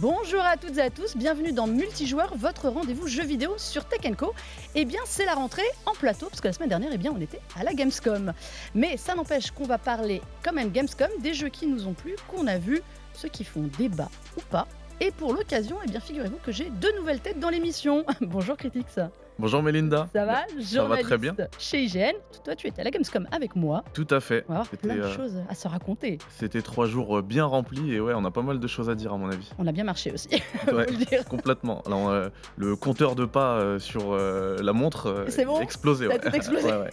[0.00, 4.00] Bonjour à toutes et à tous, bienvenue dans Multijoueur, votre rendez-vous jeu vidéo sur Tech
[4.16, 4.32] Co.
[4.74, 7.20] Eh bien, c'est la rentrée en plateau, parce que la semaine dernière, eh bien, on
[7.20, 8.32] était à la Gamescom.
[8.74, 12.16] Mais ça n'empêche qu'on va parler, quand même Gamescom, des jeux qui nous ont plu,
[12.28, 12.80] qu'on a vus,
[13.12, 14.66] ceux qui font débat ou pas.
[15.00, 18.06] Et pour l'occasion, eh bien, figurez-vous que j'ai deux nouvelles têtes dans l'émission.
[18.22, 19.00] Bonjour Critics.
[19.38, 20.08] Bonjour Melinda.
[20.12, 21.34] Ça va Ça va très bien.
[21.58, 22.12] Chez IGN.
[22.44, 23.84] Toi, tu étais à la Gamescom avec moi.
[23.94, 24.44] Tout à fait.
[24.48, 26.18] On va avoir plein de euh, choses à se raconter.
[26.28, 28.94] C'était trois jours euh, bien remplis et ouais, on a pas mal de choses à
[28.94, 29.50] dire à mon avis.
[29.58, 31.24] On a bien marché aussi, Ouais, faut le dire.
[31.24, 31.82] complètement.
[31.86, 36.08] Alors, euh, le compteur de pas euh, sur la montre bon explosé.
[36.08, 36.68] Ça a tout explosé.
[36.80, 36.90] Ouais.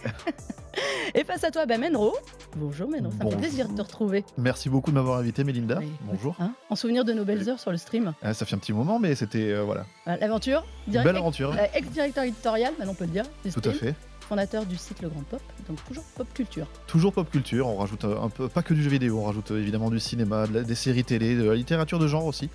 [1.14, 2.14] Et face à toi, bah, Menro.
[2.56, 3.40] Bonjour Menro, ça me fait Bonjour.
[3.40, 4.24] plaisir de te retrouver.
[4.36, 5.78] Merci beaucoup de m'avoir invité, Mélinda.
[5.78, 6.34] Oui, Bonjour.
[6.40, 8.14] Hein, en souvenir de nos belles heures sur le stream.
[8.22, 11.52] Ah, ça fait un petit moment, mais c'était euh, voilà, Euh, L'aventure, belle aventure.
[11.52, 13.94] euh, ex-directeur éditorial, maintenant on peut le dire, Tout à fait.
[14.20, 16.66] fondateur du site Le Grand Pop, donc toujours pop culture.
[16.86, 17.66] Toujours pop culture.
[17.66, 20.46] On rajoute euh, un peu, pas que du jeu vidéo, on rajoute évidemment du cinéma,
[20.46, 22.50] de la- des séries télé, de la littérature de genre aussi.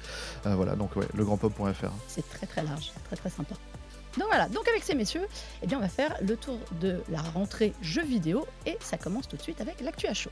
[0.45, 1.89] Euh, voilà, donc ouais, legrandpop.fr.
[2.07, 3.55] C'est très très large, très très sympa.
[4.17, 5.27] Donc voilà, donc avec ces messieurs,
[5.61, 9.27] eh bien on va faire le tour de la rentrée jeux vidéo et ça commence
[9.27, 10.31] tout de suite avec l'actu à chaud.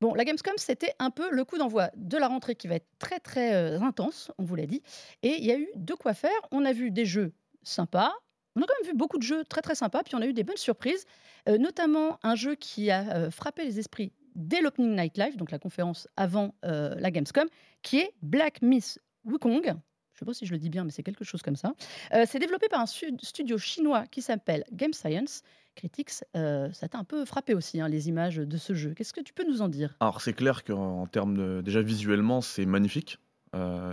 [0.00, 2.88] Bon, la Gamescom, c'était un peu le coup d'envoi de la rentrée qui va être
[2.98, 4.82] très très euh, intense, on vous l'a dit.
[5.22, 6.30] Et il y a eu de quoi faire.
[6.52, 8.10] On a vu des jeux sympas.
[8.56, 10.02] On a quand même vu beaucoup de jeux très très sympas.
[10.02, 11.04] Puis on a eu des bonnes surprises,
[11.48, 15.50] euh, notamment un jeu qui a euh, frappé les esprits dès l'Opening Night Live, donc
[15.50, 17.48] la conférence avant euh, la Gamescom,
[17.82, 19.64] qui est Black Miss Wukong.
[19.64, 19.74] Je ne
[20.18, 21.72] sais pas si je le dis bien, mais c'est quelque chose comme ça.
[22.12, 25.42] Euh, c'est développé par un studio chinois qui s'appelle Game Science.
[25.76, 28.92] Critics, euh, ça t'a un peu frappé aussi, hein, les images de ce jeu.
[28.92, 29.96] Qu'est-ce que tu peux nous en dire?
[30.00, 31.60] Alors, c'est clair qu'en en termes de.
[31.62, 33.18] Déjà visuellement, c'est magnifique.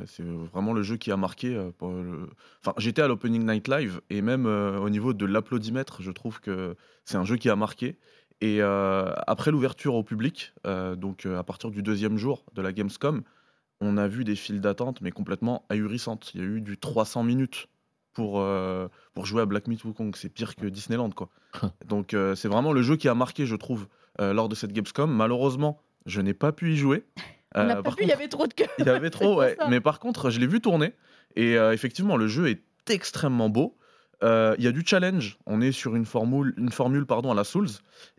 [0.05, 1.57] C'est vraiment le jeu qui a marqué.
[1.81, 6.75] Enfin, j'étais à l'Opening Night Live et même au niveau de l'applaudimètre, je trouve que
[7.05, 7.97] c'est un jeu qui a marqué.
[8.42, 12.62] Et euh, après l'ouverture au public, euh, donc euh, à partir du deuxième jour de
[12.62, 13.24] la Gamescom,
[13.81, 16.31] on a vu des files d'attente, mais complètement ahurissantes.
[16.36, 17.68] Il y a eu du 300 minutes
[18.14, 20.16] pour, euh, pour jouer à Black Myth Wukong.
[20.16, 21.30] C'est pire que Disneyland, quoi.
[21.86, 23.88] donc euh, c'est vraiment le jeu qui a marqué, je trouve,
[24.22, 25.12] euh, lors de cette Gamescom.
[25.12, 27.06] Malheureusement, je n'ai pas pu y jouer.
[27.56, 28.66] On n'a Euh, pas par pu, il y avait trop de queues.
[28.80, 29.58] il y avait trop, ouais.
[29.69, 30.94] Mais par contre, je l'ai vu tourner.
[31.36, 33.78] Et euh, effectivement, le jeu est extrêmement beau.
[34.23, 35.38] Euh, Il y a du challenge.
[35.45, 37.67] On est sur une formule, une formule pardon, à la Souls.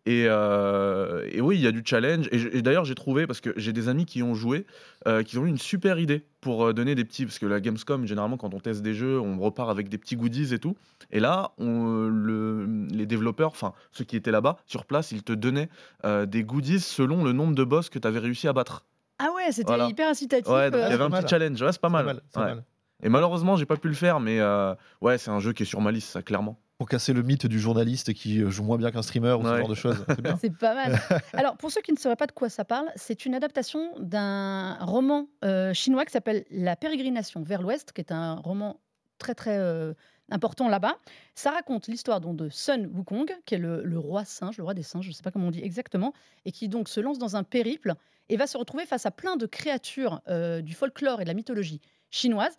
[0.06, 2.28] Et, euh, et oui, il y a du challenge.
[2.30, 4.64] Et, d'ailleurs, j'ai trouvé, parce que j'ai des amis qui ont joué,
[5.08, 7.24] euh, qui ont eu une super idée pour euh, donner des petits.
[7.26, 10.16] Parce que la Gamescom, généralement, quand on teste des jeux, on repart avec des petits
[10.16, 10.76] goodies et tout.
[11.10, 15.32] Et là, on- le- les développeurs, enfin ceux qui étaient là-bas, sur place, ils te
[15.32, 15.68] donnaient
[16.04, 18.84] euh, des goodies selon le nombre de boss que tu avais réussi à battre.
[19.18, 19.88] Ah ouais, c'était Voilà.
[19.88, 20.46] hyper incitatif.
[20.52, 21.60] Ouais, il y avait un petit challenge.
[21.60, 22.62] Ouais, c'est pas C'est mal.
[23.02, 25.66] Et malheureusement, j'ai pas pu le faire, mais euh, ouais, c'est un jeu qui est
[25.66, 26.58] sur ma liste, ça, clairement.
[26.78, 29.56] Pour casser le mythe du journaliste qui euh, joue moins bien qu'un streamer ou ce
[29.56, 30.04] genre de choses.
[30.08, 30.36] C'est bien.
[30.40, 31.00] C'est pas mal.
[31.32, 34.74] Alors, pour ceux qui ne sauraient pas de quoi ça parle, c'est une adaptation d'un
[34.84, 38.80] roman euh, chinois qui s'appelle La pérégrination vers l'Ouest, qui est un roman
[39.18, 39.92] très très euh,
[40.30, 40.96] important là-bas.
[41.34, 44.82] Ça raconte l'histoire de Sun Wukong, qui est le, le roi singe, le roi des
[44.82, 46.12] singes, je ne sais pas comment on dit exactement,
[46.44, 47.94] et qui donc se lance dans un périple
[48.28, 51.34] et va se retrouver face à plein de créatures euh, du folklore et de la
[51.34, 52.56] mythologie chinoise.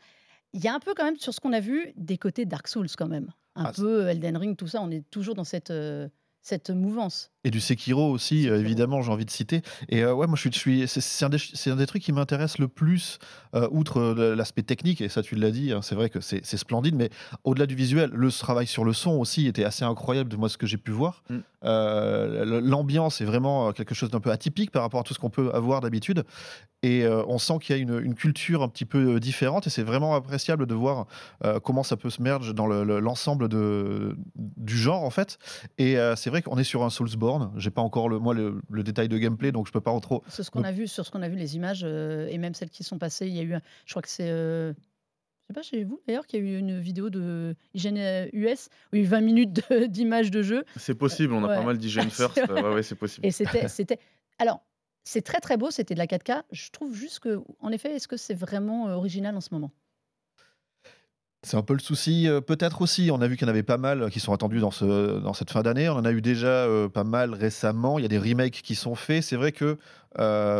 [0.53, 2.67] Il y a un peu quand même sur ce qu'on a vu des côtés Dark
[2.67, 3.31] Souls quand même.
[3.55, 6.07] Un Ah, peu Elden Ring, tout ça, on est toujours dans cette, euh,
[6.41, 7.31] cette mouvance.
[7.45, 8.59] Et du Sekiro aussi, euh, Sekiro.
[8.59, 9.61] évidemment, j'ai envie de citer.
[9.87, 12.03] Et euh, ouais, moi, je suis, je suis, c'est- un, des- c'est un des trucs
[12.03, 13.17] qui m'intéresse le plus,
[13.55, 16.43] euh, outre euh, l'aspect technique, et ça, tu l'as dit, hein, c'est vrai que c'est
[16.57, 17.09] splendide, mais
[17.45, 20.57] au-delà du visuel, le travail sur le son aussi était assez incroyable de moi, ce
[20.57, 21.23] que j'ai pu voir.
[21.29, 21.37] Mm.
[21.65, 25.29] Euh, L'ambiance est vraiment quelque chose d'un peu atypique par rapport à tout ce qu'on
[25.29, 26.23] peut avoir d'habitude.
[26.81, 29.83] Et on sent qu'il y a une, une culture un petit peu différente, et c'est
[29.83, 31.07] vraiment appréciable de voir
[31.63, 35.37] comment ça peut se merge dans le- le- l'ensemble de du genre, en fait.
[35.77, 37.28] Et c'est vrai qu'on est sur un Soulsborne.
[37.57, 39.99] J'ai pas encore le, moi le, le détail de gameplay, donc je peux pas en
[39.99, 40.23] trop.
[40.27, 42.37] C'est ce qu'on Donc- a vu sur ce qu'on a vu les images euh, et
[42.37, 43.27] même celles qui sont passées.
[43.27, 45.99] Il y a eu, un- je crois que c'est, euh, je sais pas chez vous
[46.07, 49.07] d'ailleurs, qu'il y a eu une vidéo de IGN US où il y a eu
[49.07, 51.55] 20 minutes de- d'images de jeu C'est possible, on a Ouais.
[51.55, 52.37] pas mal d'hygiène first.
[52.37, 53.25] Euh, ouais, ouais, c'est possible.
[53.25, 53.99] et c'était, c'était.
[54.37, 54.61] Alors,
[55.03, 56.43] c'est très très beau, c'était de la 4K.
[56.51, 59.71] Je trouve juste que, en effet, est-ce que c'est vraiment euh, original en ce moment?
[61.49, 62.27] C'est un peu le souci.
[62.27, 64.33] euh, Peut-être aussi, on a vu qu'il y en avait pas mal euh, qui sont
[64.33, 65.89] attendus dans, ce, dans cette fin d'année.
[65.89, 67.97] On en a eu déjà euh, pas mal récemment.
[67.97, 69.23] Il y a des remakes qui sont faits.
[69.23, 69.79] C'est vrai que,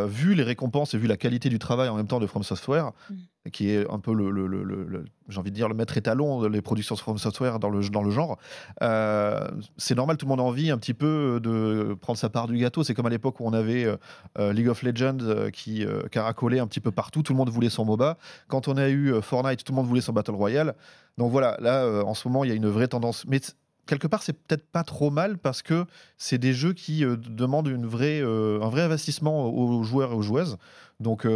[0.08, 2.90] vu les récompenses et vu la qualité du travail en même temps de From Software,
[3.08, 3.14] Mm.
[3.52, 7.16] Qui est un peu le, j'ai envie de dire, le maître étalon des productions From
[7.16, 8.38] Software dans le, dans le genre,
[8.82, 9.48] euh,
[9.78, 12.58] c'est normal, tout le monde a envie un petit peu de prendre sa part du
[12.58, 12.84] gâteau.
[12.84, 13.96] C'est comme à l'époque où on avait euh,
[14.38, 17.22] euh, League of Legends qui caracolait un petit peu partout.
[17.22, 18.18] Tout le monde voulait son MOBA.
[18.48, 20.74] Quand on a eu Fortnite, tout le monde voulait son Battle Royale.
[21.16, 23.24] Donc voilà, là, en ce moment, il y a une vraie tendance.
[23.26, 23.40] Mais
[23.86, 25.86] quelque part, c'est peut-être pas trop mal parce que
[26.18, 30.58] c'est des jeux qui demandent une vraie, un vrai investissement aux joueurs et aux joueuses.
[31.00, 31.26] Donc,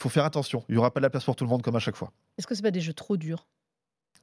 [0.00, 0.64] faut faire attention.
[0.68, 2.12] Il n'y aura pas de la place pour tout le monde comme à chaque fois.
[2.38, 3.46] Est-ce que c'est pas des jeux trop durs?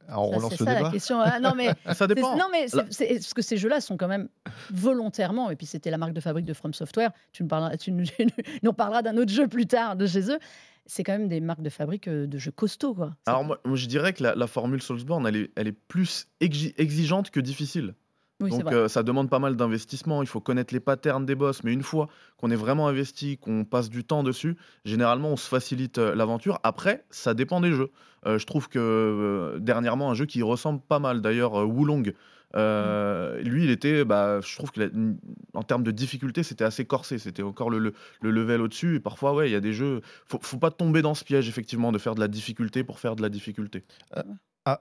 [0.09, 1.19] Ah, on relance le ça, La question.
[1.19, 2.38] Ah, non, mais ça dépend.
[2.38, 4.29] Non, mais c'est, parce que ces jeux-là sont quand même
[4.71, 7.12] volontairement, et puis c'était la marque de fabrique de From Software.
[7.33, 10.39] Tu nous parleras, tu nous, parleras d'un autre jeu plus tard de chez eux.
[10.85, 13.13] C'est quand même des marques de fabrique euh, de jeux costauds, quoi.
[13.25, 17.41] Alors moi, je dirais que la, formule Soulsborne, elle est, elle est plus exigeante que
[17.41, 17.94] difficile.
[18.39, 21.74] Donc euh, ça demande pas mal d'investissement, il faut connaître les patterns des boss, mais
[21.74, 22.07] une fois
[22.38, 26.60] qu'on est vraiment investi, qu'on passe du temps dessus, généralement on se facilite euh, l'aventure.
[26.63, 27.89] Après, ça dépend des jeux.
[28.28, 32.13] Euh, je trouve que dernièrement un jeu qui ressemble pas mal, d'ailleurs Wulong,
[32.53, 33.39] mmh.
[33.44, 37.69] lui il était, bah, je trouve qu'en termes de difficulté c'était assez corsé, c'était encore
[37.69, 38.95] le, le, level au-dessus.
[38.95, 41.49] Et parfois ouais, il y a des jeux, faut, faut pas tomber dans ce piège
[41.49, 43.83] effectivement de faire de la difficulté pour faire de la difficulté.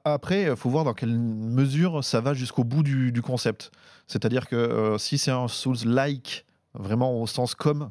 [0.05, 3.71] Après, il faut voir dans quelle mesure ça va jusqu'au bout du, concept.
[4.09, 7.91] C'est-à-dire que euh, si c'est un Souls-like, vraiment au sens comme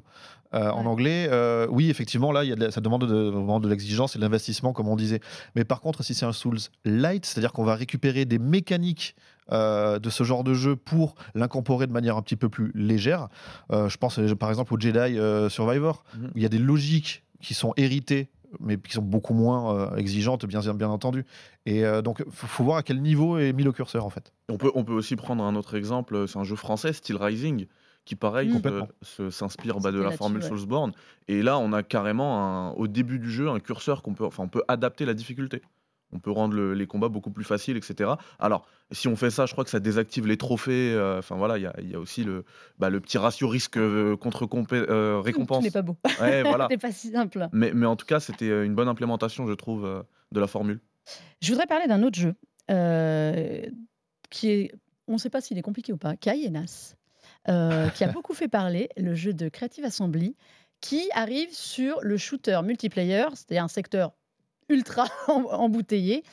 [0.54, 4.20] euh, en anglais, euh, oui, effectivement, là, y a ça demande de, de l'exigence et
[4.20, 5.22] de l'investissement, comme on disait.
[5.56, 9.16] Mais par contre, si c'est un Souls light, c'est-à-dire qu'on va récupérer des mécaniques
[9.52, 13.30] de ce genre de jeu pour l'incorporer de manière un petit peu plus légère.
[13.72, 15.18] je pense par exemple au Jedi
[15.50, 16.26] Survivor, mmh.
[16.26, 19.96] où il y a des logiques qui sont héritées mais qui sont beaucoup moins euh,
[19.96, 21.26] exigeantes, bien, bien entendu.
[21.66, 24.34] Et euh, donc, il faut, voir à quel niveau est mis le curseur, en fait.
[24.50, 27.68] On peut, on peut aussi prendre un autre exemple, c'est un jeu français, Steel Rising,
[28.06, 29.30] qui, pareil, mmh.
[29.32, 30.94] s'inspire bah, de la formule Soulsborne.
[31.28, 34.44] Et là, on a carrément, un, au début du jeu, un curseur qu'on peut, enfin,
[34.44, 35.62] on peut adapter la difficulté
[36.16, 38.12] on peut rendre les combats beaucoup plus faciles, etc.
[38.40, 40.94] Alors, si on fait ça, je crois que ça désactive les trophées.
[40.94, 42.46] Euh, enfin voilà, il y, a aussi le,
[42.80, 45.64] bah, le petit ratio risque euh, contre euh, récompense.
[45.64, 45.98] n'est pas beau.
[46.22, 46.70] Ouais, voilà.
[46.82, 47.48] pas si simple.
[47.52, 50.80] Mais, mais en tout cas, c'était une bonne implémentation, je trouve, de la formule.
[51.42, 52.36] Je voudrais parler d'un autre jeu
[54.30, 54.72] qui est,
[55.08, 56.96] on ne sait pas s'il est compliqué ou pas, Kayenas,
[57.46, 60.36] qui a beaucoup fait parler, le jeu de Creative Assembly,
[60.82, 64.14] qui arrive sur le shooter multiplayer, c'est-à-dire un secteur
[64.70, 66.24] ultra embouteillé,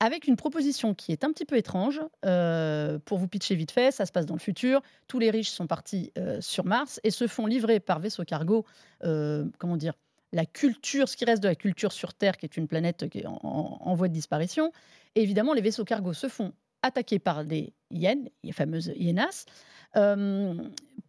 [0.00, 2.00] avec une proposition qui est un petit peu étrange.
[2.24, 4.80] Euh, pour vous pitcher vite fait, ça se passe dans le futur.
[5.08, 8.64] Tous les riches sont partis euh, sur Mars et se font livrer par vaisseau cargo,
[9.04, 9.94] euh, comment dire,
[10.32, 13.20] la culture, ce qui reste de la culture sur Terre, qui est une planète qui
[13.20, 14.72] est en, voie de disparition.
[15.14, 16.52] Et évidemment, les vaisseaux cargo se font
[16.82, 19.46] attaquer par des hyènes, les fameuses hyénas,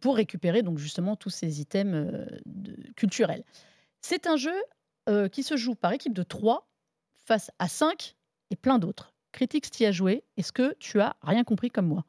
[0.00, 2.26] pour récupérer donc justement tous ces items
[2.96, 3.44] culturels.
[4.00, 4.54] C'est un jeu
[5.30, 6.69] qui se joue par équipe de trois
[7.30, 8.16] face à 5
[8.50, 9.12] et plein d'autres.
[9.30, 10.24] Critiques t'y a joué.
[10.36, 12.04] Est-ce que tu as rien compris comme moi?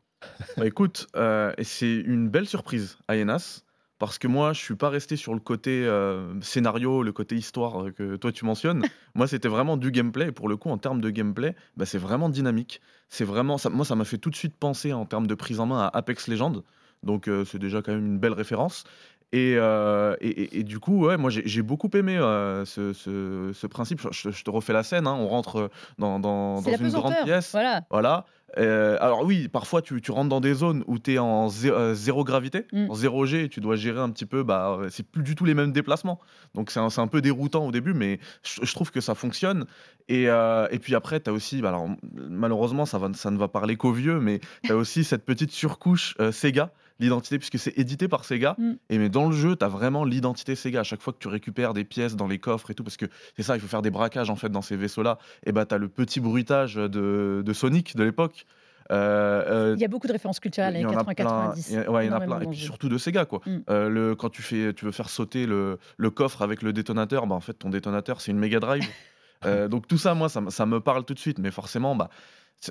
[0.58, 3.62] Bah écoute, euh, c'est une belle surprise, Ayenas,
[4.00, 7.84] parce que moi, je suis pas resté sur le côté euh, scénario, le côté histoire
[7.84, 8.82] euh, que toi tu mentionnes.
[9.14, 10.30] moi, c'était vraiment du gameplay.
[10.30, 12.82] Et pour le coup, en termes de gameplay, bah, c'est vraiment dynamique.
[13.08, 15.60] C'est vraiment, ça, moi, ça m'a fait tout de suite penser en termes de prise
[15.60, 16.64] en main à Apex Legends.
[17.04, 18.84] Donc, c'est déjà quand même une belle référence.
[19.34, 24.02] Euh, et, et, et, du coup, ouais, moi j'ai beaucoup aimé euh, ce, ce, principe.
[24.12, 25.16] Je, te refais la scène, hein.
[25.18, 27.52] on rentre dans, dans, dans une grande pièce.
[27.52, 27.82] Voilà.
[27.90, 28.26] voilà.
[28.58, 32.26] Euh, alors oui, parfois tu, tu, rentres dans des zones où tu es en zéro,
[32.26, 32.90] gravité, mm.
[32.90, 35.46] en zéro G, et tu dois gérer un petit peu, bah, c'est plus du tout
[35.46, 36.20] les mêmes déplacements.
[36.54, 39.66] Donc c'est un, un, peu déroutant au début, mais je, trouve que ça fonctionne.
[40.10, 43.48] Et, et puis après, tu as aussi, bah, alors, malheureusement ça, va, ça ne va
[43.48, 48.08] parler qu'aux vieux, mais tu as aussi cette petite surcouche Sega l'identité, puisque c'est édité
[48.08, 48.56] par Sega.
[48.58, 48.72] Mm.
[48.90, 50.82] Et mais dans le jeu, tu as vraiment l'identité Sega.
[50.82, 53.08] À chaque fois que tu récupères des pièces dans les coffres et tout, parce que
[53.36, 55.76] c'est ça, il faut faire des braquages en fait dans ces vaisseaux-là, et bah tu
[55.76, 58.46] as le petit bruitage de, de Sonic de l'époque.
[58.92, 61.88] Euh, euh, il y a beaucoup de références culturelles les 80-90.
[61.88, 62.42] Ouais, il y en a plein.
[62.42, 63.42] Et puis surtout de Sega, quoi.
[63.46, 63.58] Mm.
[63.70, 67.26] Euh, le, quand tu, fais, tu veux faire sauter le, le coffre avec le détonateur,
[67.28, 68.88] bah, en fait, ton détonateur, c'est une Mega Drive.
[69.70, 71.40] donc tout ça, moi, ça, ça, me parle tout de suite.
[71.40, 72.10] Mais forcément, bah,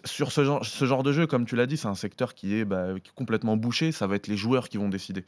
[0.05, 2.89] sur ce genre, de jeu, comme tu l'as dit, c'est un secteur qui est, bah,
[3.15, 3.93] complètement bouché.
[3.93, 5.25] Ça va être les joueurs qui vont décider.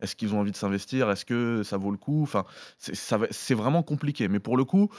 [0.00, 1.10] Est-ce qu'ils ont envie de s'investir?
[1.10, 2.22] Est-ce que ça vaut le coup?
[2.22, 2.44] Enfin,
[2.78, 4.28] c'est vraiment compliqué.
[4.28, 4.90] Mais pour le coup,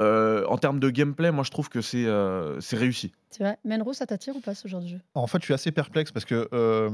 [0.00, 3.12] euh, en termes de gameplay, moi je trouve que c'est euh, réussi.
[3.30, 3.58] C'est vrai.
[3.64, 5.00] Menro, ça t'attire ou pas ce genre de jeu?
[5.14, 6.88] En fait, je suis assez perplexe parce que, euh,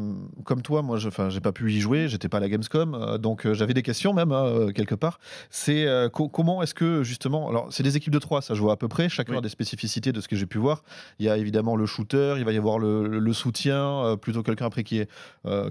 [0.45, 3.51] comme toi, moi, je n'ai pas pu y jouer, j'étais pas à la Gamescom, donc
[3.53, 5.21] j'avais des questions même, hein, quelque part.
[5.51, 8.77] C'est comment est-ce que, justement, alors c'est des équipes de trois, ça je vois à
[8.77, 10.83] peu près, chacun a des spécificités de ce que j'ai pu voir.
[11.19, 14.83] Il y a évidemment le shooter, il va y avoir le, soutien, plutôt quelqu'un après
[14.83, 15.11] qui, est,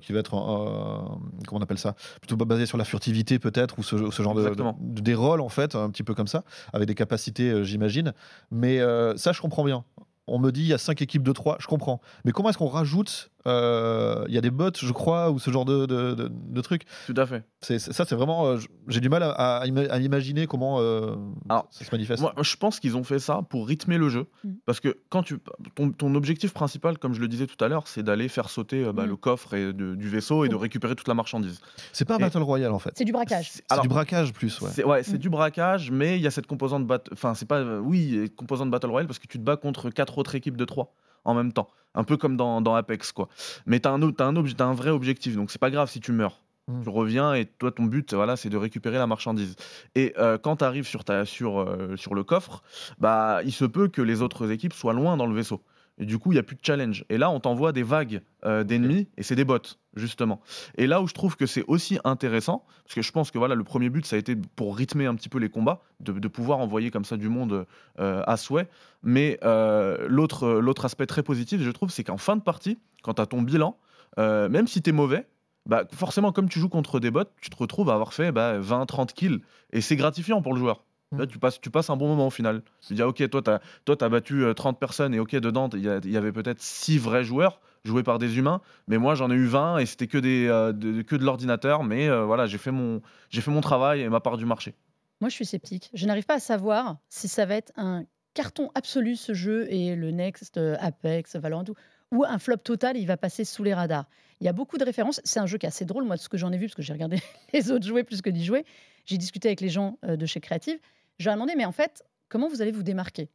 [0.02, 1.96] qui va être, comment on appelle ça?
[2.22, 5.74] Plutôt basé sur la furtivité peut-être, ou ce, genre de, de, des rôles en fait,
[5.74, 6.44] un petit peu comme ça,
[6.74, 8.14] avec des capacités euh, j'imagine.
[8.52, 9.84] Mais euh, ça, je comprends bien.
[10.28, 12.02] On me dit il y a cinq équipes de trois, je comprends.
[12.24, 15.50] Mais comment est-ce qu'on rajoute euh, il y a des bots, je crois, ou ce
[15.52, 16.84] genre de, de, de- de trucs.
[17.08, 17.44] Tout à fait.
[17.62, 18.48] C'est, ça, c'est vraiment.
[18.48, 21.16] euh, j'ai du mal à, à ima- à imaginer comment euh,
[21.50, 22.22] Alors, ça se manifeste.
[22.22, 24.26] Moi, je pense qu'ils ont fait ça pour rythmer le jeu.
[24.44, 24.50] Mm.
[24.66, 25.38] Parce que quand tu,
[25.76, 28.84] ton, ton objectif principal, comme je le disais tout à l'heure, c'est d'aller faire sauter
[28.84, 29.10] euh, bah, Mm.
[29.10, 31.60] le coffre et de- du vaisseau et de récupérer toute la marchandise.
[31.94, 32.92] c'est pas un et- Battle Royale, en fait.
[32.96, 33.50] C'est du braquage.
[33.52, 34.70] C'est- C'est alors, du braquage plus, ouais.
[34.74, 35.20] C'est ouais, c'est Mm.
[35.20, 38.70] du braquage, mais il y a cette composante bat- enfin c'est pas euh, oui, composante
[38.72, 40.94] battle royale parce que tu te bats contre quatre autres équipes de trois
[41.26, 43.30] en même temps, un peu comme dans, dans Apex quoi.
[43.66, 46.42] Mais t'as un t'as un, un vrai objectif, donc c'est pas grave si tu meurs.
[46.68, 46.84] Mm.
[46.84, 49.56] Tu reviens et toi ton but voilà c'est de récupérer la marchandise.
[49.96, 52.64] Et euh, quand tu arrives sur ta sur euh, sur le coffre,
[53.00, 55.62] bah il se peut que les autres équipes soient loin dans le vaisseau.
[56.00, 57.06] Et du coup, il n'y a plus de challenge.
[57.10, 59.60] Et là, on t'envoie des vagues euh, d'ennemis, et c'est des bots,
[59.96, 60.40] justement.
[60.78, 63.56] Et là où je trouve que c'est aussi intéressant, parce que je pense que voilà,
[63.56, 66.28] le premier but, ça a été pour rythmer un petit peu les combats, de, de
[66.28, 67.66] pouvoir envoyer comme ça du monde
[68.00, 68.70] euh, à souhait.
[69.04, 73.16] Mais euh, l'autre l'autre aspect très positif, je trouve, c'est qu'en fin de partie, quand
[73.16, 73.78] tu as ton bilan,
[74.18, 75.26] même si tu es mauvais,
[75.66, 78.60] bah, forcément, comme tu joues contre des bots, tu te retrouves à avoir fait bah,
[78.60, 79.40] 20-30 kills.
[79.72, 80.84] Et c'est gratifiant pour le joueur.
[81.18, 82.62] Là, tu passes, tu passes un bon moment au final.
[82.86, 85.36] Tu dis, ah, ok, toi, tu as, toi, as battu euh, 30 personnes et ok,
[85.38, 89.32] dedans, il y, avait peut-être 6 vrais joueurs joués par des humains, mais moi, j'en
[89.32, 91.84] ai eu 20 et c'était que, des, euh, de, que de l'ordinateur.
[91.84, 93.02] Mais euh, voilà, j'ai fait, mon,
[93.32, 94.76] fait mon travail et ma part du marché.
[95.22, 95.90] Moi, je suis sceptique.
[95.94, 99.96] Je n'arrive pas à savoir si ça va être un carton absolu ce jeu et
[99.96, 101.76] le next euh, Apex, Valorant, tout,
[102.12, 104.06] ou un flop total, il va passer sous les radars.
[104.40, 105.20] Il y a beaucoup de références.
[105.24, 106.76] C'est un jeu qui est assez drôle, moi, de ce que j'en ai vu, parce
[106.76, 107.20] que j'ai regardé
[107.54, 108.66] les autres jouer plus que d'y jouer.
[109.06, 110.80] J'ai discuté avec les gens euh, de chez Creative.
[111.20, 113.30] Je leur ai demandé, mais en fait, comment vous allez vous démarquer?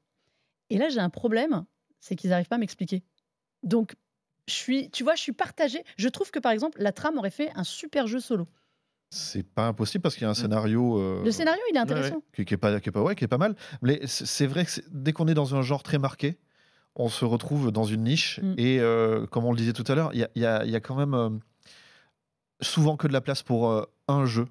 [0.71, 1.65] Et là, j'ai un problème,
[2.01, 3.03] c'est qu'ils n'arrivent pas à m'expliquer.
[3.63, 3.95] Donc,
[4.49, 5.85] je suis, tu vois, je suis partagée.
[5.97, 8.49] Je trouve que, par exemple, la trame aurait fait un super jeu solo.
[9.11, 10.99] C'est pas impossible parce qu'il y a un scénario.
[10.99, 12.23] euh, Le scénario, il est intéressant.
[12.35, 13.55] qui, qui est pas, qui est pas, ouais, qui est pas mal.
[13.81, 16.39] Mais c'est vrai que dès qu'on est dans un genre très marqué,
[16.97, 18.41] on se retrouve dans une niche.
[18.43, 18.55] Mm.
[18.59, 20.65] Et euh, comme on le disait tout à l'heure, il y a, il y a-
[20.65, 21.31] il y a quand même euh,
[22.61, 24.47] souvent que de la place pour euh, un jeu.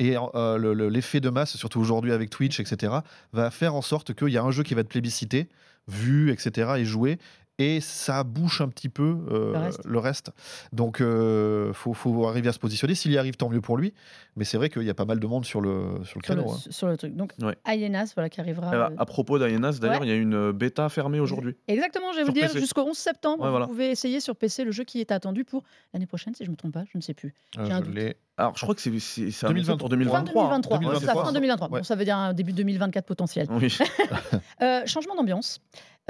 [0.00, 2.92] Et euh, le- le- l'effet de masse, surtout aujourd'hui avec Twitch, etc.,
[3.32, 5.48] va faire en sorte qu'il y a un jeu qui va être plébiscité,
[5.86, 7.18] vu, etc., et joué.
[7.62, 9.80] Et ça bouche un petit peu euh, Le reste.
[9.84, 10.30] le reste.
[10.72, 12.94] Donc, il faut, faut arriver à se positionner.
[12.94, 13.92] S'il y arrive, tant mieux pour lui.
[14.36, 16.16] Mais c'est vrai qu'il y a pas mal de monde sur le, sur le sur
[16.16, 16.50] le, créneau.
[16.52, 16.58] hein.
[16.70, 17.14] sur le truc.
[17.14, 17.58] Donc, Ouais.
[17.66, 18.70] Hyenas, voilà, qui arrivera.
[18.70, 20.06] Bah, euh, à propos d'Aienas, d'ailleurs, Ouais.
[20.06, 21.54] il y a une euh, bêta fermée aujourd'hui.
[21.68, 22.60] Exactement, je vais vous dire, PC.
[22.60, 23.66] jusqu'au 11 septembre, Ouais, vous voilà.
[23.66, 26.52] pouvez essayer sur PC le jeu qui est attendu pour l'année prochaine, si je ne
[26.52, 27.34] me trompe pas, je ne sais plus.
[27.58, 27.94] Euh, J'ai un doute.
[28.40, 29.76] Alors, je crois que c'est annoncé 2023.
[29.76, 30.44] pour Fin 2023.
[30.44, 30.60] hein.
[30.60, 31.24] 2023, Ouais, bon, c'est ça, ça.
[31.24, 31.68] fin 2023.
[31.70, 31.78] Ouais.
[31.80, 33.46] Bon, ça veut dire un début 2024 potentiel.
[33.50, 33.76] Oui.
[34.62, 35.60] Euh, changement d'ambiance.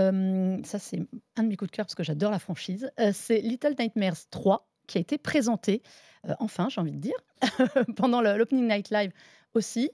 [0.00, 0.98] Euh, ça, c'est
[1.36, 2.90] un de mes coups de cœur parce que j'adore la franchise.
[2.98, 5.82] Euh, c'est Little Nightmares 3 qui a été présenté,
[6.28, 7.14] euh, enfin, j'ai envie de dire,
[7.96, 9.12] pendant l'Opening Night Live
[9.54, 9.90] aussi.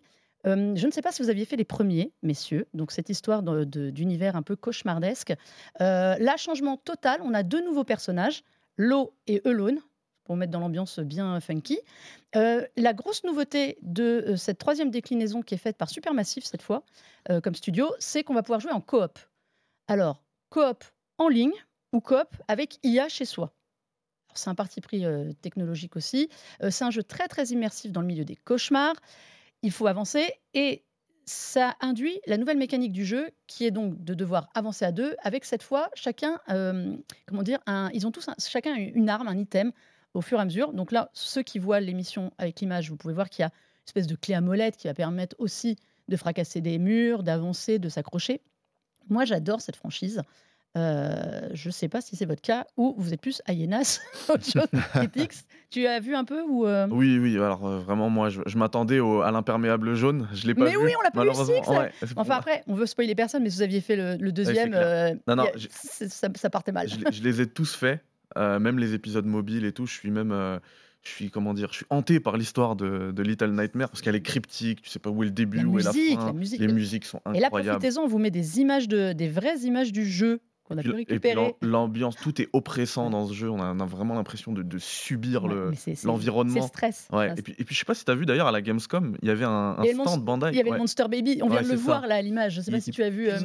[0.47, 3.43] Euh, je ne sais pas si vous aviez fait les premiers, messieurs, donc cette histoire
[3.43, 5.35] d'univers un peu cauchemardesque.
[5.81, 8.43] Euh, là, changement total, on a deux nouveaux personnages,
[8.77, 9.81] Lo et Elone,
[10.27, 11.79] pour mettre dans l'ambiance bien funky.
[12.35, 16.63] Euh, la grosse nouveauté de euh, cette troisième déclinaison qui est faite par Supermassive cette
[16.63, 16.83] fois,
[17.31, 19.19] euh, comme studio, c'est qu'on va pouvoir jouer en coop.
[19.87, 20.85] Alors, coop
[21.19, 21.55] en ligne
[21.93, 23.55] ou coop avec IA chez soi.
[24.35, 25.03] C'est un parti pris
[25.41, 26.29] technologique aussi.
[26.69, 28.97] C'est un jeu très très immersif dans le milieu des cauchemars.
[29.63, 30.85] Il faut avancer et
[31.25, 35.17] ça induit la nouvelle mécanique du jeu qui est donc de devoir avancer à deux
[35.23, 36.39] avec cette fois chacun,
[37.27, 37.61] comment dire,
[37.95, 39.73] ils ont tous un- chacun une arme, un item
[40.17, 40.73] au fur et à mesure.
[40.73, 43.87] Donc là, ceux qui voient l'émission avec l'image, vous pouvez voir qu'il y a une
[43.89, 45.77] espèce de clé à molette qui va permettre aussi
[46.09, 48.41] de fracasser des murs, d'avancer, de s'accrocher.
[49.09, 50.23] Moi, j'adore cette franchise.
[50.77, 53.41] Euh, je ne sais pas si c'est votre cas ou vous êtes plus.
[54.95, 55.33] Critics,
[55.71, 58.59] tu as vu un peu ou euh, Oui, oui, alors euh, vraiment, moi, je, je
[58.59, 60.29] m'attendais à l'imperméable jaune.
[60.35, 60.77] Je l'ai pas Mais vu.
[60.79, 61.63] oui, on l'a pas malheureusement.
[61.63, 61.71] Six.
[61.71, 64.73] Ouais, Enfin après, on veut spoiler personne, mais si vous aviez fait le, le deuxième,
[65.27, 66.89] Non, non, a- ça, ça partait mal.
[66.89, 68.01] je les ai tous faits,
[68.37, 69.87] euh, même les épisodes mobiles et tout.
[69.87, 70.59] Je suis même, euh,
[71.03, 74.17] je suis comment dire, je suis hanté par l'histoire de, de Little Nightmare parce qu'elle
[74.17, 74.83] est cryptique.
[74.83, 76.27] Tu sais pas où est le début, La où est la fin.
[76.27, 76.61] la musique.
[76.61, 77.79] Les musiques sont Et là, incroyables.
[77.79, 80.91] profitez-en, on vous met des images de, des vraies images du jeu qu'on a pu
[80.91, 81.35] récupérer.
[81.35, 83.49] l'am- l'ambiance, tout est oppressant dans ce jeu.
[83.51, 85.71] On a, on a vraiment l'impression de, de subir Ouais, le.
[85.71, 86.61] mais c'est- c'est- l'environnement.
[86.61, 87.09] C'est stress.
[87.13, 87.33] Ouais.
[87.37, 89.17] Et puis, et puis je sais pas si tu as vu d'ailleurs à la Gamescom,
[89.23, 90.49] il y avait un, un Il y avait stand Bandai.
[90.51, 90.77] Il y avait ouais.
[90.77, 91.83] le Monster Baby, on vient de le ça.
[91.83, 92.55] voir là à l'image.
[92.55, 93.29] Je sais pas Il si tu as vu.
[93.31, 93.37] euh,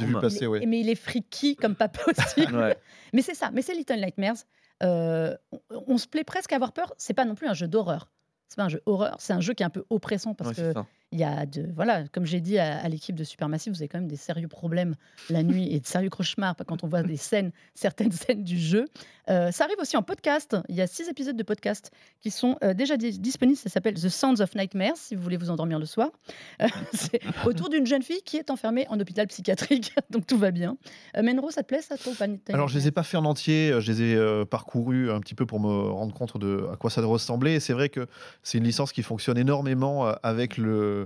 [0.00, 0.66] vu passer, mais, ouais.
[0.66, 2.54] mais il est freaky comme pas possible.
[2.56, 2.76] Ouais.
[3.12, 4.36] Mais c'est ça, mais c'est Little Nightmares.
[4.82, 6.92] Euh, on, on se plaît presque à avoir peur.
[6.98, 8.10] C'est pas non plus un jeu d'horreur.
[8.48, 10.56] C'est pas un jeu horreur, c'est un jeu qui est un peu oppressant parce Ouais,
[10.56, 10.86] que c'est ça.
[11.16, 13.98] Il y a de voilà, comme j'ai dit à, l'équipe de Supermassive, vous avez quand
[13.98, 14.96] même des sérieux problèmes
[15.30, 18.84] la nuit et de sérieux cauchemars quand on voit des scènes, certaines scènes du jeu.
[19.28, 20.56] Euh, ça arrive aussi en podcast.
[20.68, 23.58] Il y a six épisodes de podcast qui sont euh, déjà dis- disponibles.
[23.58, 26.10] Ça s'appelle The Sounds of Nightmares, si vous voulez vous endormir le soir.
[26.60, 30.50] Euh, c'est autour d'une jeune fille qui est enfermée en hôpital psychiatrique, donc tout va
[30.50, 30.76] bien.
[31.20, 33.24] Menro, ça te plaît ça toi ou pas Alors, je les ai pas fait en
[33.24, 36.90] entier, je les ai parcourus un petit peu pour me rendre compte de à quoi
[36.90, 37.54] ça ressemblait.
[37.54, 38.06] Et c'est vrai que
[38.42, 41.05] c'est une licence qui fonctionne énormément avec le,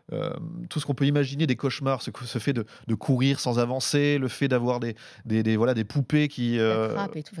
[0.13, 0.31] euh,
[0.69, 4.17] tout ce qu'on peut imaginer des cauchemars, ce, ce fait de, de courir sans avancer,
[4.17, 7.35] le fait d'avoir des, des, des- voilà, des poupées qui, euh, et tout.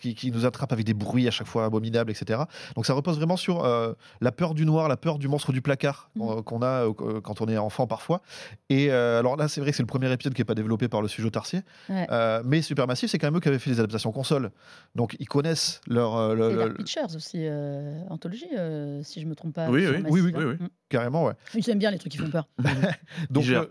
[0.00, 2.40] qui, qui nous attrape avec des bruits à chaque fois abominables, etc.
[2.74, 5.62] Donc ça repose vraiment sur euh, la peur du noir, la peur du monstre du
[5.62, 6.42] placard Mhm.
[6.42, 8.22] qu'on a euh, quand on est enfant parfois.
[8.70, 10.88] Et euh, alors là, c'est vrai que c'est le premier épisode qui n'est pas développé
[10.88, 11.60] par le sujet Tarsier.
[11.88, 12.06] Ouais.
[12.10, 14.50] Euh, mais Supermassive, c'est quand même eux qui avaient fait les adaptations console.
[14.94, 16.16] Donc ils connaissent leur.
[16.16, 19.68] euh, le- C'est le- Dark Pictures aussi, euh, anthologie, euh, si je me trompe pas.
[19.68, 20.54] Oui, oui, oui, oui, oui, oui.
[20.60, 20.68] Mm.
[20.88, 21.32] carrément, ouais.
[21.54, 22.48] Ils aiment bien les trucs qui font peur.
[23.30, 23.66] Donc euh,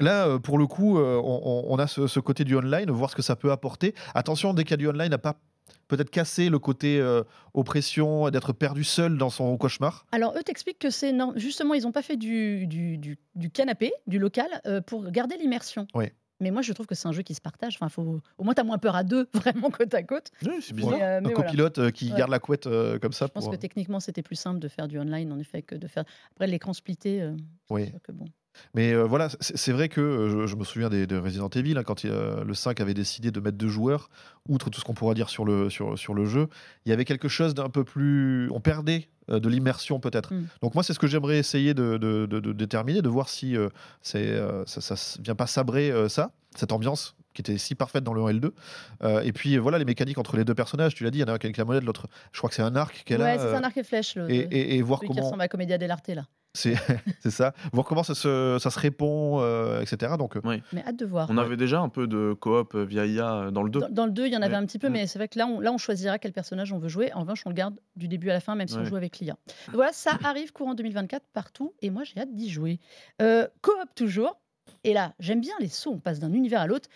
[0.00, 3.16] là, euh, pour le coup, euh, on, a ce, ce côté du online, voir ce
[3.16, 3.94] que ça peut apporter.
[4.14, 5.36] Attention, dès qu'il y a du online, n'a pas
[5.88, 7.22] peut-être cassé le côté euh,
[7.54, 10.06] oppression, d'être perdu seul dans son cauchemar.
[10.12, 13.50] Alors, eux t'expliquent que c'est non, justement, ils n'ont pas fait du, du, du- du
[13.50, 15.86] canapé, du local, euh, pour garder l'immersion.
[15.94, 16.06] Oui.
[16.42, 17.76] Mais moi, je trouve que c'est un jeu qui se partage.
[17.76, 18.20] Enfin, faut...
[18.36, 20.30] Au moins, tu as moins peur à deux, vraiment, côte à côte.
[20.42, 20.94] Oui, c'est Mais, bizarre.
[21.00, 21.34] euh, mais un voilà.
[21.50, 22.18] copilote euh, qui Ouais.
[22.18, 23.26] garde la couette euh, comme ça.
[23.26, 25.74] Je pense pour- que techniquement, c'était plus simple de faire du online, en effet, que
[25.76, 26.04] de faire.
[26.32, 27.34] Après, l'écran splitté, euh,
[27.68, 27.88] c'est Oui.
[27.88, 28.26] sûr que bon.
[28.74, 31.76] Mais euh, voilà, c'est c'est vrai que euh, je, me souviens des, de Resident Evil,
[31.78, 34.08] hein, quand il, euh, le 5 avait décidé de mettre deux joueurs,
[34.48, 36.48] outre tout ce qu'on pourra dire sur le, sur, sur le jeu,
[36.86, 38.50] il y avait quelque chose d'un peu plus.
[38.52, 40.34] On perdait de l'immersion peut-être.
[40.34, 40.46] Mm.
[40.62, 43.56] Donc moi, c'est ce que j'aimerais essayer de, de- de- de déterminer, de voir si
[44.02, 48.20] c'est, ça, s- vient pas sabrer ça, cette ambiance qui était si parfaite dans le
[48.22, 48.54] 1 et le 2.
[49.04, 51.24] Euh, et puis voilà, les mécaniques entre les deux personnages, tu l'as dit, il y
[51.24, 53.22] en a un qui a la monnaie, l'autre, je crois que c'est un arc qu'elle
[53.22, 53.38] Ouais, a.
[53.38, 55.26] c'est euh, un arc et flèche, le, et, et- et voir celui qui comment.
[55.28, 56.26] ressemble à Comédia dell'arte, là.
[57.20, 57.54] C'est ça.
[57.72, 60.12] Voir comment ça se, ça se répond, euh, etc.
[60.18, 60.40] Donc, euh,
[60.72, 61.28] Mais hâte de voir.
[61.30, 63.80] On avait déjà un peu de coop euh, via IA dans le 2.
[63.80, 64.58] Dans, dans le 2, il y en avait Ouais.
[64.60, 64.92] un petit peu, Mm.
[64.92, 67.10] mais c'est vrai que là on, là, on choisira quel personnage on veut jouer.
[67.14, 69.18] En revanche, on le garde du début à la fin, même si on joue avec
[69.18, 69.36] l'IA.
[69.72, 72.78] Voilà, ça arrive courant 2024 partout, et moi j'ai hâte d'y jouer.
[73.22, 74.38] Euh, Coop toujours,
[74.84, 76.88] et là, j'aime bien les sauts, on passe d'un univers à l'autre.